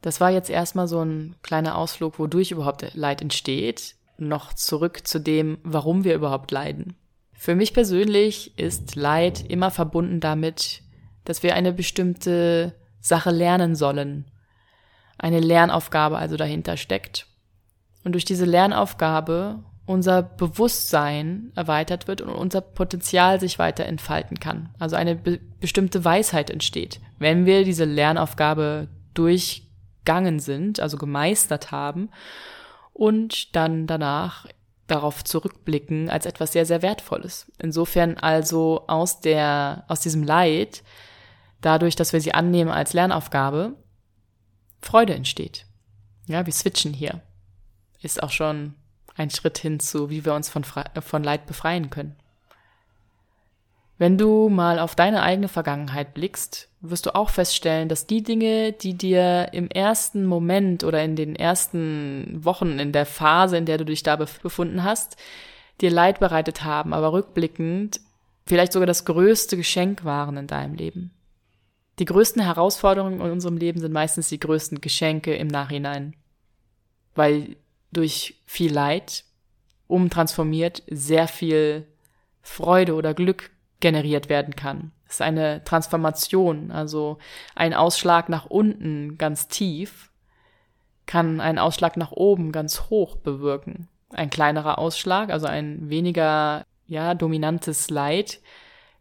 Das 0.02 0.22
war 0.22 0.32
jetzt 0.32 0.50
erstmal 0.50 0.88
so 0.88 1.02
ein 1.02 1.36
kleiner 1.42 1.78
Ausflug, 1.78 2.20
wodurch 2.20 2.52
überhaupt 2.52 2.94
Leid 2.94 3.22
entsteht. 3.22 3.96
Noch 4.18 4.54
zurück 4.54 5.08
zu 5.08 5.20
dem, 5.20 5.58
warum 5.64 6.04
wir 6.04 6.16
überhaupt 6.16 6.52
leiden. 6.52 6.96
Für 7.34 7.56
mich 7.56 7.74
persönlich 7.74 8.58
ist 8.58 8.96
Leid 8.96 9.46
immer 9.48 9.70
verbunden 9.70 10.20
damit, 10.20 10.82
dass 11.24 11.44
wir 11.44 11.54
eine 11.56 11.74
bestimmte 11.74 12.74
Sache 13.00 13.32
lernen 13.32 13.76
sollen. 13.76 14.26
Eine 15.18 15.40
Lernaufgabe 15.40 16.18
also 16.18 16.38
dahinter 16.38 16.78
steckt. 16.78 17.28
Und 18.04 18.14
durch 18.14 18.26
diese 18.26 18.46
Lernaufgabe 18.46 19.64
unser 19.88 20.22
Bewusstsein 20.22 21.52
erweitert 21.56 22.08
wird 22.08 22.22
und 22.22 22.30
unser 22.30 22.60
Potenzial 22.60 23.40
sich 23.40 23.58
weiter 23.58 23.86
entfalten 23.86 24.38
kann. 24.40 24.70
Also 24.78 24.96
eine 24.98 25.16
be 25.16 25.40
bestimmte 25.60 26.06
Weisheit 26.06 26.52
entsteht. 26.52 27.00
Wenn 27.18 27.48
wir 27.48 27.64
diese 27.64 27.86
Lernaufgabe 27.86 28.90
durchgangen 29.16 30.40
sind, 30.40 30.80
also 30.80 30.98
gemeistert 30.98 31.72
haben 31.72 32.10
und 32.94 33.56
dann 33.56 33.88
danach 33.88 34.46
darauf 34.88 35.24
zurückblicken 35.24 36.10
als 36.10 36.26
etwas 36.26 36.52
sehr, 36.52 36.66
sehr 36.66 36.82
Wertvolles. 36.82 37.52
Insofern 37.58 38.18
also 38.18 38.84
aus 38.88 39.22
der, 39.22 39.86
aus 39.88 40.02
diesem 40.02 40.24
Leid, 40.24 40.84
dadurch, 41.62 41.96
dass 41.96 42.14
wir 42.14 42.22
sie 42.22 42.34
annehmen 42.34 42.72
als 42.72 42.94
Lernaufgabe, 42.94 43.74
Freude 44.82 45.16
entsteht. 45.16 45.66
Ja, 46.28 46.46
wir 46.46 46.54
switchen 46.54 46.94
hier. 46.94 47.22
Ist 48.02 48.22
auch 48.22 48.32
schon 48.32 48.76
ein 49.18 49.30
Schritt 49.30 49.58
hin 49.58 49.80
zu, 49.80 50.10
wie 50.10 50.24
wir 50.26 50.34
uns 50.34 50.50
von, 50.50 50.64
von 50.64 51.24
Leid 51.24 51.46
befreien 51.46 51.90
können. 51.90 52.16
Wenn 53.98 54.18
du 54.18 54.48
mal 54.48 54.78
auf 54.78 54.94
deine 54.94 55.24
eigene 55.24 55.48
Vergangenheit 55.48 56.14
blickst, 56.14 56.70
wirst 56.82 57.08
du 57.08 57.16
auch 57.16 57.32
feststellen, 57.32 57.90
dass 57.90 58.06
die 58.06 58.22
Dinge, 58.22 58.72
die 58.72 58.94
dir 58.94 59.50
im 59.54 59.70
ersten 59.72 60.26
Moment 60.26 60.84
oder 60.84 61.04
in 61.04 61.16
den 61.16 61.36
ersten 61.36 62.46
Wochen, 62.46 62.78
in 62.78 62.92
der 62.92 63.08
Phase, 63.08 63.58
in 63.58 63.66
der 63.66 63.80
du 63.80 63.86
dich 63.86 64.04
da 64.04 64.16
befunden 64.16 64.84
hast, 64.84 65.18
dir 65.82 65.90
Leid 65.90 66.20
bereitet 66.20 66.64
haben, 66.64 66.94
aber 66.94 67.12
rückblickend 67.12 68.00
vielleicht 68.46 68.72
sogar 68.72 68.88
das 68.88 69.06
größte 69.06 69.58
Geschenk 69.58 70.06
waren 70.06 70.38
in 70.38 70.48
deinem 70.48 70.76
Leben. 70.76 71.12
Die 72.00 72.06
größten 72.06 72.44
Herausforderungen 72.44 73.20
in 73.20 73.32
unserem 73.32 73.58
Leben 73.58 73.80
sind 73.80 73.92
meistens 73.92 74.30
die 74.30 74.40
größten 74.40 74.80
Geschenke 74.80 75.36
im 75.36 75.48
Nachhinein, 75.48 76.16
weil 77.16 77.58
durch 77.92 78.42
viel 78.46 78.74
Leid 78.74 79.24
umtransformiert 79.88 80.84
sehr 80.88 81.28
viel 81.28 81.88
Freude 82.42 82.96
oder 82.96 83.14
Glück 83.14 83.52
generiert 83.80 84.30
werden 84.30 84.56
kann. 84.56 84.92
Es 85.08 85.16
ist 85.16 85.22
eine 85.22 85.64
Transformation, 85.64 86.72
also 86.72 87.18
ein 87.56 87.74
Ausschlag 87.74 88.30
nach 88.30 88.46
unten 88.46 89.18
ganz 89.18 89.48
tief 89.48 90.12
kann 91.06 91.40
einen 91.40 91.58
Ausschlag 91.58 91.98
nach 91.98 92.12
oben 92.12 92.52
ganz 92.52 92.90
hoch 92.90 93.16
bewirken. 93.16 93.88
Ein 94.12 94.30
kleinerer 94.30 94.78
Ausschlag, 94.78 95.32
also 95.32 95.48
ein 95.48 95.90
weniger 95.90 96.66
ja 96.86 97.16
dominantes 97.16 97.90
Leid 97.90 98.42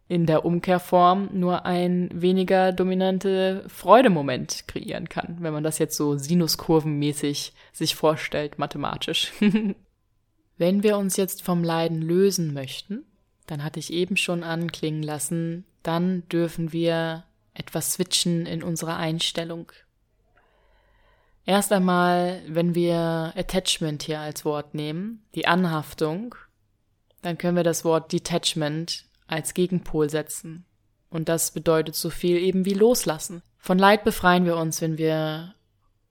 in 0.07 0.25
der 0.25 0.45
Umkehrform 0.45 1.29
nur 1.33 1.65
ein 1.65 2.09
weniger 2.13 2.71
dominante 2.71 3.65
Freudemoment 3.67 4.65
kreieren 4.67 5.09
kann, 5.09 5.37
wenn 5.41 5.53
man 5.53 5.63
das 5.63 5.79
jetzt 5.79 5.97
so 5.97 6.17
sinuskurvenmäßig 6.17 7.53
sich 7.73 7.95
vorstellt, 7.95 8.57
mathematisch. 8.57 9.33
wenn 10.57 10.83
wir 10.83 10.97
uns 10.97 11.17
jetzt 11.17 11.43
vom 11.43 11.63
Leiden 11.63 12.01
lösen 12.01 12.53
möchten, 12.53 13.05
dann 13.47 13.63
hatte 13.63 13.79
ich 13.79 13.91
eben 13.91 14.15
schon 14.15 14.43
anklingen 14.43 15.03
lassen, 15.03 15.65
dann 15.83 16.27
dürfen 16.29 16.71
wir 16.71 17.25
etwas 17.53 17.93
switchen 17.93 18.45
in 18.45 18.63
unserer 18.63 18.97
Einstellung. 18.97 19.71
Erst 21.45 21.71
einmal, 21.71 22.41
wenn 22.47 22.75
wir 22.75 23.33
Attachment 23.35 24.03
hier 24.03 24.19
als 24.19 24.45
Wort 24.45 24.73
nehmen, 24.73 25.25
die 25.33 25.47
Anhaftung, 25.47 26.35
dann 27.21 27.37
können 27.37 27.55
wir 27.55 27.63
das 27.63 27.83
Wort 27.85 28.11
Detachment 28.11 29.06
als 29.27 29.53
Gegenpol 29.53 30.09
setzen. 30.09 30.65
Und 31.09 31.29
das 31.29 31.51
bedeutet 31.51 31.95
so 31.95 32.09
viel 32.09 32.37
eben 32.37 32.65
wie 32.65 32.73
loslassen. 32.73 33.41
Von 33.57 33.79
Leid 33.79 34.03
befreien 34.03 34.45
wir 34.45 34.57
uns, 34.57 34.81
wenn 34.81 34.97
wir 34.97 35.53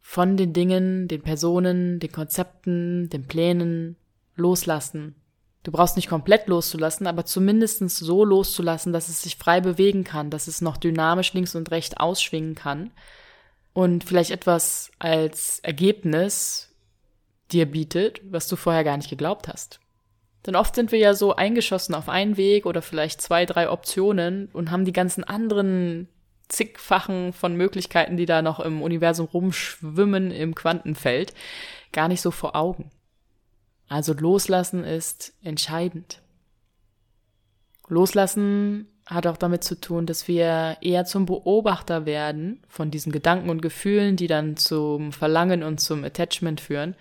von 0.01 0.37
den 0.37 0.53
Dingen, 0.53 1.09
den 1.09 1.23
Personen, 1.23 1.99
den 1.99 2.13
Konzepten, 2.13 3.11
den 3.11 3.27
Plänen 3.27 3.97
loslassen. 4.37 5.17
Du 5.65 5.73
brauchst 5.73 5.97
nicht 5.97 6.09
komplett 6.09 6.47
loszulassen, 6.47 7.09
aber 7.09 7.25
zumindest 7.25 7.79
so 7.89 8.25
loszulassen, 8.25 8.93
dass 8.93 9.09
es 9.09 9.23
sich 9.23 9.37
frei 9.37 9.61
bewegen 9.61 10.05
kann, 10.05 10.31
dass 10.31 10.47
es 10.47 10.61
noch 10.61 10.77
dynamisch 10.77 11.33
links 11.33 11.57
und 11.57 11.73
rechts 11.73 11.97
ausschwingen 11.97 12.55
kann 12.55 12.93
und 13.73 14.05
vielleicht 14.05 14.31
etwas 14.31 14.93
als 15.01 15.59
Ergebnis 15.59 16.73
dir 17.51 17.67
bietet, 17.67 18.21
was 18.31 18.47
du 18.49 18.57
vorher 18.57 18.85
gar 18.85 18.97
nicht 18.97 19.11
geglaubt 19.11 19.49
hast. 19.49 19.81
Denn 20.47 20.57
oft 20.57 20.75
sind 20.75 20.93
wir 20.93 20.99
ja 20.99 21.15
so 21.15 21.35
eingeschossen 21.35 21.95
auf 21.95 22.09
einen 22.09 22.37
Weg 22.37 22.67
oder 22.67 22.83
vielleicht 22.83 23.21
zwei, 23.21 23.47
drei 23.47 23.69
Optionen 23.71 24.49
und 24.53 24.71
haben 24.71 24.85
die 24.85 24.93
ganzen 24.93 25.25
anderen 25.25 26.09
zigfachen 26.49 27.33
von 27.33 27.57
Möglichkeiten, 27.57 28.17
die 28.17 28.27
da 28.27 28.43
noch 28.43 28.61
im 28.61 28.83
Universum 28.83 29.27
rumschwimmen 29.27 30.31
im 30.31 30.55
Quantenfeld, 30.55 31.35
gar 31.93 32.09
nicht 32.09 32.21
so 32.21 32.31
vor 32.31 32.55
Augen. 32.55 32.91
Also 33.89 34.13
loslassen 34.13 34.85
ist 34.85 35.33
entscheidend. 35.43 36.21
Loslassen 37.89 38.89
hat 39.07 39.27
auch 39.27 39.37
damit 39.37 39.63
zu 39.63 39.81
tun, 39.81 40.07
dass 40.07 40.27
wir 40.27 40.79
eher 40.81 41.05
zum 41.05 41.27
Beobachter 41.27 42.07
werden 42.07 42.63
von 42.69 42.91
diesen 42.91 43.13
Gedanken 43.13 43.51
und 43.51 43.63
Gefühlen, 43.63 44.17
die 44.17 44.27
dann 44.27 44.57
zum 44.57 45.13
Verlangen 45.13 45.63
und 45.63 45.81
zum 45.81 46.03
Attachment 46.03 46.61
führen. 46.61 46.97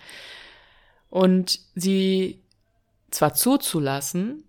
Und 1.10 1.60
sie 1.74 2.40
zwar 3.16 3.34
zuzulassen, 3.34 4.44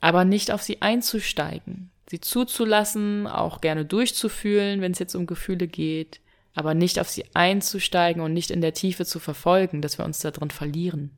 aber 0.00 0.24
nicht 0.24 0.50
auf 0.50 0.62
sie 0.62 0.82
einzusteigen. 0.82 1.90
Sie 2.10 2.20
zuzulassen, 2.20 3.26
auch 3.26 3.60
gerne 3.60 3.84
durchzufühlen, 3.84 4.80
wenn 4.80 4.92
es 4.92 4.98
jetzt 4.98 5.14
um 5.14 5.26
Gefühle 5.26 5.68
geht, 5.68 6.20
aber 6.54 6.74
nicht 6.74 6.98
auf 6.98 7.08
sie 7.08 7.24
einzusteigen 7.34 8.20
und 8.20 8.32
nicht 8.32 8.50
in 8.50 8.60
der 8.60 8.74
Tiefe 8.74 9.06
zu 9.06 9.20
verfolgen, 9.20 9.82
dass 9.82 9.98
wir 9.98 10.04
uns 10.04 10.18
da 10.18 10.32
drin 10.32 10.50
verlieren. 10.50 11.16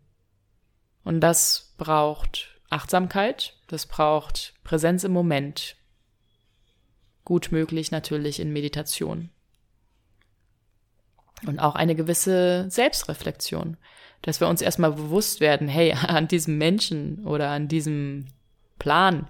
Und 1.02 1.20
das 1.20 1.72
braucht 1.78 2.60
Achtsamkeit, 2.68 3.56
das 3.68 3.86
braucht 3.86 4.52
Präsenz 4.62 5.02
im 5.04 5.12
Moment. 5.12 5.76
Gut 7.24 7.50
möglich 7.50 7.90
natürlich 7.90 8.40
in 8.40 8.52
Meditation. 8.52 9.30
Und 11.46 11.60
auch 11.60 11.76
eine 11.76 11.94
gewisse 11.94 12.66
Selbstreflexion 12.68 13.78
dass 14.22 14.40
wir 14.40 14.48
uns 14.48 14.62
erstmal 14.62 14.92
bewusst 14.92 15.40
werden, 15.40 15.68
hey, 15.68 15.92
an 16.06 16.28
diesem 16.28 16.58
Menschen 16.58 17.24
oder 17.24 17.50
an 17.50 17.68
diesem 17.68 18.26
Plan 18.78 19.28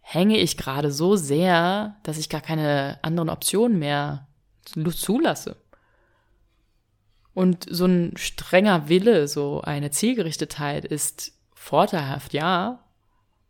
hänge 0.00 0.38
ich 0.38 0.56
gerade 0.56 0.90
so 0.90 1.16
sehr, 1.16 1.96
dass 2.02 2.18
ich 2.18 2.28
gar 2.28 2.40
keine 2.40 2.98
anderen 3.02 3.28
Optionen 3.28 3.78
mehr 3.78 4.26
zulasse. 4.64 5.56
Und 7.34 7.66
so 7.70 7.84
ein 7.84 8.16
strenger 8.16 8.88
Wille, 8.88 9.28
so 9.28 9.60
eine 9.60 9.90
Zielgerichtetheit 9.90 10.84
ist 10.84 11.32
vorteilhaft, 11.54 12.32
ja, 12.32 12.84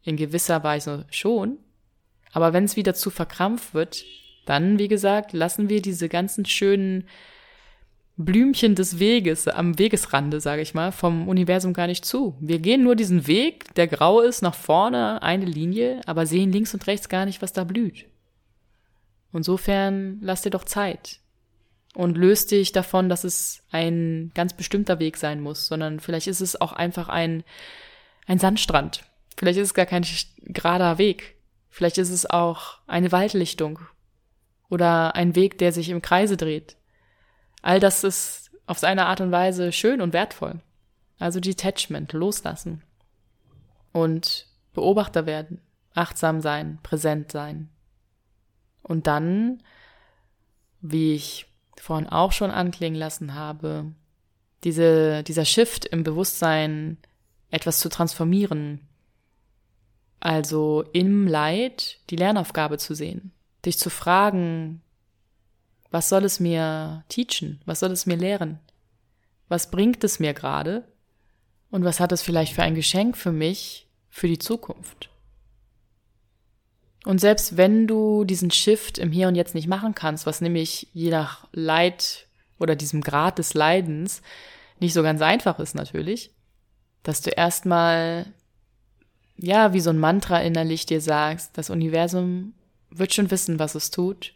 in 0.03 0.17
gewisser 0.17 0.63
Weise 0.65 1.07
schon. 1.11 1.59
Aber 2.33 2.53
wenn 2.53 2.65
es 2.65 2.77
wieder 2.77 2.95
zu 2.95 3.11
verkrampft 3.11 3.73
wird, 3.75 4.05
dann, 4.45 4.79
wie 4.79 4.89
gesagt, 4.89 5.33
lassen 5.33 5.69
wir 5.69 5.81
diese 5.81 6.09
ganzen 6.09 6.45
schönen 6.45 7.07
Blümchen 8.21 8.75
des 8.75 8.99
Weges, 8.99 9.47
am 9.47 9.79
Wegesrande, 9.79 10.41
sage 10.41 10.61
ich 10.61 10.75
mal, 10.75 10.91
vom 10.91 11.29
Universum 11.29 11.73
gar 11.73 11.87
nicht 11.87 12.05
zu. 12.05 12.37
Wir 12.41 12.59
gehen 12.59 12.83
nur 12.83 12.97
diesen 12.97 13.29
Weg, 13.29 13.73
der 13.77 13.87
grau 13.87 14.21
ist, 14.21 14.43
nach 14.43 14.57
vorne, 14.57 15.23
eine 15.23 15.45
Linie, 15.45 16.01
aber 16.05 16.27
sehen 16.27 16.51
links 16.51 16.75
und 16.75 16.85
rechts 16.89 17.09
gar 17.09 17.27
nicht, 17.27 17.43
was 17.43 17.53
da 17.53 17.63
blüht. 17.63 18.07
Insofern 19.33 20.19
lass 20.21 20.43
dir 20.43 20.51
doch 20.51 20.65
Zeit 20.65 21.21
und 21.95 22.19
löst 22.19 22.51
dich 22.51 22.73
davon, 22.73 23.09
dass 23.09 23.23
es 23.23 23.63
ein 23.71 24.33
ganz 24.35 24.53
bestimmter 24.53 24.99
Weg 24.99 25.17
sein 25.17 25.41
muss, 25.41 25.69
sondern 25.69 26.01
vielleicht 26.01 26.27
ist 26.27 26.41
es 26.41 26.61
auch 26.61 26.73
einfach 26.73 27.09
ein, 27.09 27.45
ein 28.27 28.41
Sandstrand. 28.41 29.05
Vielleicht 29.37 29.59
ist 29.59 29.69
es 29.69 29.75
gar 29.75 29.87
kein 29.87 30.05
gerader 30.43 30.99
Weg. 30.99 31.37
Vielleicht 31.71 31.99
ist 31.99 32.11
es 32.11 32.29
auch 32.29 32.79
eine 32.89 33.13
Waldlichtung 33.13 33.79
oder 34.69 35.15
ein 35.15 35.37
Weg, 35.37 35.59
der 35.59 35.71
sich 35.71 35.89
im 35.91 36.03
Kreise 36.03 36.37
dreht. 36.37 36.78
All 37.63 37.81
das 37.81 38.05
ist 38.05 38.51
auf 38.67 38.79
seine 38.79 39.07
Art 39.07 39.21
und 39.21 39.33
Weise 39.33 39.73
schön 39.73 40.01
und 40.01 40.13
wertvoll. 40.13 40.61
Also 41.19 41.41
Detachment, 41.41 42.13
loslassen. 42.13 42.83
Und 43.93 44.47
Beobachter 44.75 45.27
werden, 45.27 45.61
achtsam 45.95 46.41
sein, 46.41 46.79
präsent 46.83 47.33
sein. 47.33 47.69
Und 48.83 49.07
dann, 49.07 49.63
wie 50.81 51.15
ich 51.15 51.47
vorhin 51.77 52.09
auch 52.09 52.33
schon 52.33 52.51
anklingen 52.51 52.99
lassen 52.99 53.35
habe, 53.35 53.93
diese, 54.65 55.23
dieser 55.23 55.45
Shift 55.45 55.85
im 55.87 56.05
Bewusstsein, 56.05 56.99
etwas 57.51 57.81
zu 57.81 57.89
transformieren. 57.89 58.87
Also 60.21 60.85
im 60.93 61.27
Leid 61.27 62.01
die 62.11 62.17
Lernaufgabe 62.17 62.79
zu 62.79 62.95
sehen, 62.95 63.33
dich 63.65 63.79
zu 63.79 63.89
fragen, 63.91 64.83
was 65.91 66.09
soll 66.09 66.25
es 66.25 66.41
mir 66.41 67.05
teachen? 67.09 67.61
Was 67.65 67.81
soll 67.81 67.93
es 67.93 68.07
mir 68.07 68.17
lehren? 68.17 68.59
Was 69.49 69.71
bringt 69.71 70.05
es 70.05 70.21
mir 70.21 70.35
gerade? 70.35 70.85
Und 71.71 71.85
was 71.85 72.01
hat 72.01 72.13
es 72.13 72.23
vielleicht 72.23 72.55
für 72.55 72.63
ein 72.63 72.75
Geschenk 72.75 73.17
für 73.17 73.33
mich, 73.33 73.87
für 74.11 74.29
die 74.29 74.39
Zukunft? 74.39 75.11
Und 77.05 77.21
selbst 77.21 77.57
wenn 77.57 77.87
du 77.87 78.25
diesen 78.25 78.51
Shift 78.51 78.99
im 78.99 79.13
Hier 79.13 79.29
und 79.29 79.35
Jetzt 79.35 79.55
nicht 79.55 79.69
machen 79.69 79.95
kannst, 79.95 80.27
was 80.27 80.41
nämlich 80.41 80.89
je 80.93 81.11
nach 81.11 81.47
Leid 81.53 82.27
oder 82.59 82.77
diesem 82.77 83.01
Grad 83.01 83.39
des 83.39 83.55
Leidens 83.55 84.21
nicht 84.81 84.93
so 84.93 85.03
ganz 85.03 85.23
einfach 85.23 85.59
ist 85.59 85.75
natürlich, 85.75 86.33
dass 87.03 87.23
du 87.23 87.31
erstmal, 87.31 88.27
ja, 89.37 89.73
wie 89.73 89.81
so 89.81 89.91
ein 89.91 89.99
Mantra 89.99 90.41
innerlich 90.41 90.87
dir 90.87 91.01
sagst, 91.01 91.57
das 91.57 91.71
Universum 91.71 92.55
wird 92.91 93.15
schon 93.15 93.31
wissen, 93.31 93.59
was 93.59 93.75
es 93.75 93.91
tut. 93.91 94.35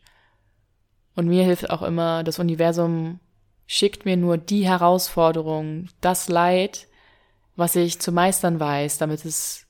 Und 1.14 1.28
mir 1.28 1.44
hilft 1.44 1.70
auch 1.70 1.82
immer, 1.82 2.24
das 2.24 2.38
Universum 2.38 3.20
schickt 3.66 4.04
mir 4.04 4.16
nur 4.16 4.38
die 4.38 4.66
Herausforderung, 4.66 5.88
das 6.00 6.28
Leid, 6.28 6.88
was 7.56 7.76
ich 7.76 8.00
zu 8.00 8.12
meistern 8.12 8.60
weiß, 8.60 8.98
damit 8.98 9.24
es 9.24 9.66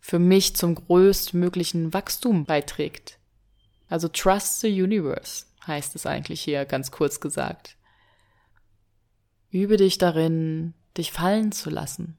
für 0.00 0.18
mich 0.18 0.56
zum 0.56 0.74
größtmöglichen 0.74 1.92
Wachstum 1.92 2.44
beiträgt. 2.44 3.18
Also 3.88 4.08
trust 4.08 4.60
the 4.60 4.82
universe 4.82 5.46
heißt 5.66 5.94
es 5.96 6.06
eigentlich 6.06 6.40
hier 6.40 6.64
ganz 6.64 6.90
kurz 6.90 7.20
gesagt. 7.20 7.76
Übe 9.50 9.76
dich 9.76 9.98
darin, 9.98 10.74
dich 10.96 11.12
fallen 11.12 11.52
zu 11.52 11.70
lassen. 11.70 12.16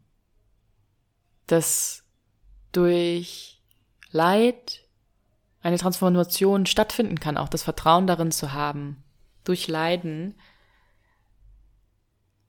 Dass 1.45 2.03
durch 2.71 3.61
Leid 4.11 4.86
eine 5.67 5.77
Transformation 5.77 6.65
stattfinden 6.65 7.19
kann, 7.19 7.35
auch 7.35 7.49
das 7.49 7.61
Vertrauen 7.61 8.07
darin 8.07 8.31
zu 8.31 8.53
haben, 8.53 9.03
durch 9.43 9.67
Leiden 9.67 10.35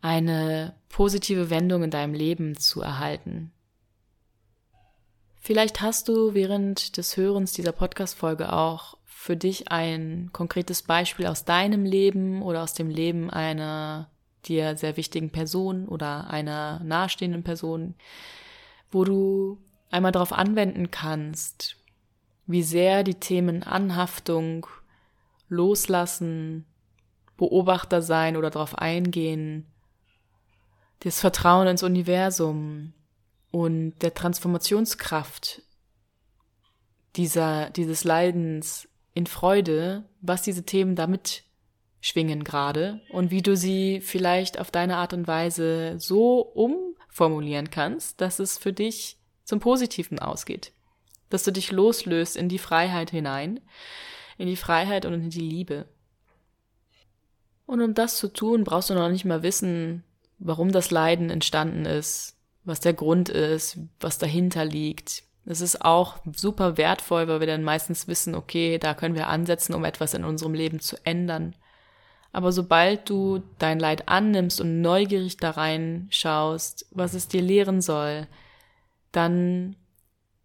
eine 0.00 0.76
positive 0.88 1.50
Wendung 1.50 1.82
in 1.82 1.90
deinem 1.90 2.14
Leben 2.14 2.56
zu 2.56 2.80
erhalten. 2.80 3.50
Vielleicht 5.40 5.80
hast 5.80 6.06
du 6.06 6.32
während 6.34 6.96
des 6.96 7.16
Hörens 7.16 7.52
dieser 7.52 7.72
Podcast-Folge 7.72 8.52
auch 8.52 8.96
für 9.04 9.36
dich 9.36 9.72
ein 9.72 10.30
konkretes 10.32 10.84
Beispiel 10.84 11.26
aus 11.26 11.44
deinem 11.44 11.84
Leben 11.84 12.40
oder 12.42 12.62
aus 12.62 12.74
dem 12.74 12.88
Leben 12.88 13.30
einer 13.30 14.10
dir 14.44 14.76
sehr 14.76 14.96
wichtigen 14.96 15.30
Person 15.30 15.88
oder 15.88 16.30
einer 16.30 16.78
nahestehenden 16.84 17.42
Person, 17.42 17.96
wo 18.92 19.02
du 19.02 19.58
einmal 19.90 20.12
darauf 20.12 20.32
anwenden 20.32 20.92
kannst, 20.92 21.77
wie 22.48 22.62
sehr 22.62 23.04
die 23.04 23.14
Themen 23.14 23.62
Anhaftung, 23.62 24.66
Loslassen, 25.48 26.64
Beobachter 27.36 28.02
sein 28.02 28.36
oder 28.36 28.50
darauf 28.50 28.76
eingehen, 28.76 29.66
das 31.00 31.20
Vertrauen 31.20 31.68
ins 31.68 31.84
Universum 31.84 32.94
und 33.52 33.94
der 34.00 34.14
Transformationskraft 34.14 35.62
dieser, 37.16 37.70
dieses 37.70 38.02
Leidens 38.04 38.88
in 39.14 39.26
Freude, 39.26 40.04
was 40.20 40.42
diese 40.42 40.64
Themen 40.64 40.96
damit 40.96 41.44
schwingen 42.00 42.44
gerade 42.44 43.00
und 43.10 43.30
wie 43.30 43.42
du 43.42 43.56
sie 43.56 44.00
vielleicht 44.00 44.58
auf 44.58 44.70
deine 44.70 44.96
Art 44.96 45.12
und 45.12 45.26
Weise 45.26 45.96
so 45.98 46.40
umformulieren 46.40 47.70
kannst, 47.70 48.20
dass 48.20 48.38
es 48.38 48.56
für 48.56 48.72
dich 48.72 49.18
zum 49.44 49.60
Positiven 49.60 50.18
ausgeht. 50.18 50.72
Dass 51.30 51.44
du 51.44 51.52
dich 51.52 51.72
loslöst 51.72 52.36
in 52.36 52.48
die 52.48 52.58
Freiheit 52.58 53.10
hinein, 53.10 53.60
in 54.38 54.46
die 54.46 54.56
Freiheit 54.56 55.04
und 55.04 55.14
in 55.14 55.30
die 55.30 55.40
Liebe. 55.40 55.86
Und 57.66 57.82
um 57.82 57.94
das 57.94 58.16
zu 58.16 58.28
tun, 58.28 58.64
brauchst 58.64 58.90
du 58.90 58.94
noch 58.94 59.10
nicht 59.10 59.24
mal 59.24 59.42
wissen, 59.42 60.04
warum 60.38 60.72
das 60.72 60.90
Leiden 60.90 61.28
entstanden 61.28 61.84
ist, 61.84 62.36
was 62.64 62.80
der 62.80 62.94
Grund 62.94 63.28
ist, 63.28 63.78
was 64.00 64.18
dahinter 64.18 64.64
liegt. 64.64 65.24
Das 65.44 65.60
ist 65.60 65.82
auch 65.82 66.18
super 66.34 66.76
wertvoll, 66.76 67.26
weil 67.28 67.40
wir 67.40 67.46
dann 67.46 67.62
meistens 67.62 68.06
wissen, 68.06 68.34
okay, 68.34 68.78
da 68.78 68.94
können 68.94 69.14
wir 69.14 69.28
ansetzen, 69.28 69.74
um 69.74 69.84
etwas 69.84 70.14
in 70.14 70.24
unserem 70.24 70.54
Leben 70.54 70.80
zu 70.80 70.96
ändern. 71.04 71.54
Aber 72.32 72.52
sobald 72.52 73.08
du 73.08 73.42
dein 73.58 73.80
Leid 73.80 74.08
annimmst 74.08 74.60
und 74.60 74.82
neugierig 74.82 75.38
da 75.38 75.50
reinschaust, 75.50 76.86
was 76.90 77.14
es 77.14 77.28
dir 77.28 77.40
lehren 77.40 77.80
soll, 77.80 78.26
dann 79.12 79.76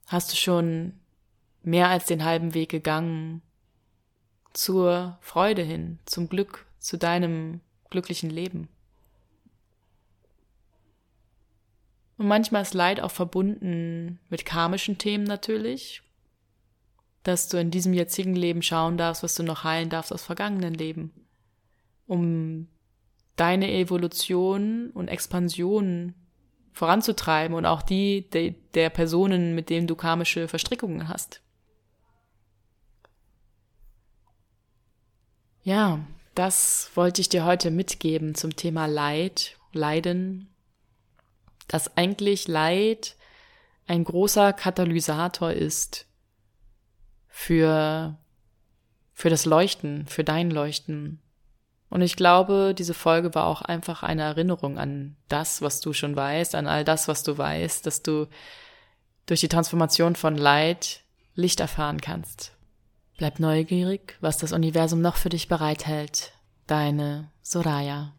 hast 0.07 0.31
du 0.31 0.35
schon 0.35 0.93
mehr 1.63 1.89
als 1.89 2.05
den 2.05 2.23
halben 2.23 2.53
Weg 2.53 2.69
gegangen 2.69 3.41
zur 4.53 5.17
Freude 5.21 5.63
hin, 5.63 5.99
zum 6.05 6.29
Glück, 6.29 6.65
zu 6.79 6.97
deinem 6.97 7.61
glücklichen 7.89 8.29
Leben. 8.29 8.67
Und 12.17 12.27
manchmal 12.27 12.61
ist 12.61 12.73
Leid 12.73 13.01
auch 13.01 13.11
verbunden 13.11 14.19
mit 14.29 14.45
karmischen 14.45 14.97
Themen 14.97 15.23
natürlich, 15.23 16.03
dass 17.23 17.47
du 17.47 17.57
in 17.57 17.71
diesem 17.71 17.93
jetzigen 17.93 18.35
Leben 18.35 18.61
schauen 18.61 18.97
darfst, 18.97 19.23
was 19.23 19.35
du 19.35 19.43
noch 19.43 19.63
heilen 19.63 19.89
darfst 19.89 20.13
aus 20.13 20.23
vergangenen 20.23 20.73
Leben, 20.73 21.11
um 22.05 22.67
deine 23.35 23.71
Evolution 23.71 24.91
und 24.91 25.07
Expansion 25.07 26.13
voranzutreiben 26.73 27.55
und 27.55 27.65
auch 27.65 27.81
die 27.81 28.29
de, 28.29 28.55
der 28.73 28.89
Personen, 28.89 29.55
mit 29.55 29.69
denen 29.69 29.87
du 29.87 29.95
karmische 29.95 30.47
Verstrickungen 30.47 31.07
hast. 31.07 31.41
Ja, 35.63 35.99
das 36.35 36.91
wollte 36.95 37.21
ich 37.21 37.29
dir 37.29 37.45
heute 37.45 37.71
mitgeben 37.71 38.35
zum 38.35 38.55
Thema 38.55 38.85
Leid, 38.85 39.57
Leiden 39.71 40.53
dass 41.73 41.97
eigentlich 41.97 42.47
Leid 42.47 43.15
ein 43.87 44.03
großer 44.03 44.53
Katalysator 44.53 45.51
ist 45.51 46.05
für, 47.27 48.15
für 49.11 49.31
das 49.31 49.45
Leuchten, 49.45 50.05
für 50.05 50.23
dein 50.23 50.51
Leuchten. 50.51 51.19
Und 51.93 52.01
ich 52.01 52.15
glaube, 52.15 52.73
diese 52.75 52.95
Folge 52.95 53.35
war 53.35 53.45
auch 53.45 53.61
einfach 53.61 54.01
eine 54.01 54.23
Erinnerung 54.23 54.79
an 54.79 55.15
das, 55.29 55.61
was 55.61 55.79
du 55.79 55.93
schon 55.93 56.15
weißt, 56.15 56.55
an 56.55 56.65
all 56.65 56.83
das, 56.83 57.07
was 57.07 57.21
du 57.21 57.37
weißt, 57.37 57.85
dass 57.85 58.01
du 58.01 58.25
durch 59.27 59.41
die 59.41 59.47
Transformation 59.47 60.15
von 60.15 60.35
Leid 60.35 61.01
Licht 61.35 61.59
erfahren 61.59 62.01
kannst. 62.01 62.53
Bleib 63.19 63.39
neugierig, 63.39 64.17
was 64.21 64.39
das 64.39 64.53
Universum 64.53 65.01
noch 65.01 65.17
für 65.17 65.29
dich 65.29 65.47
bereithält. 65.47 66.31
Deine 66.65 67.29
Soraya. 67.43 68.13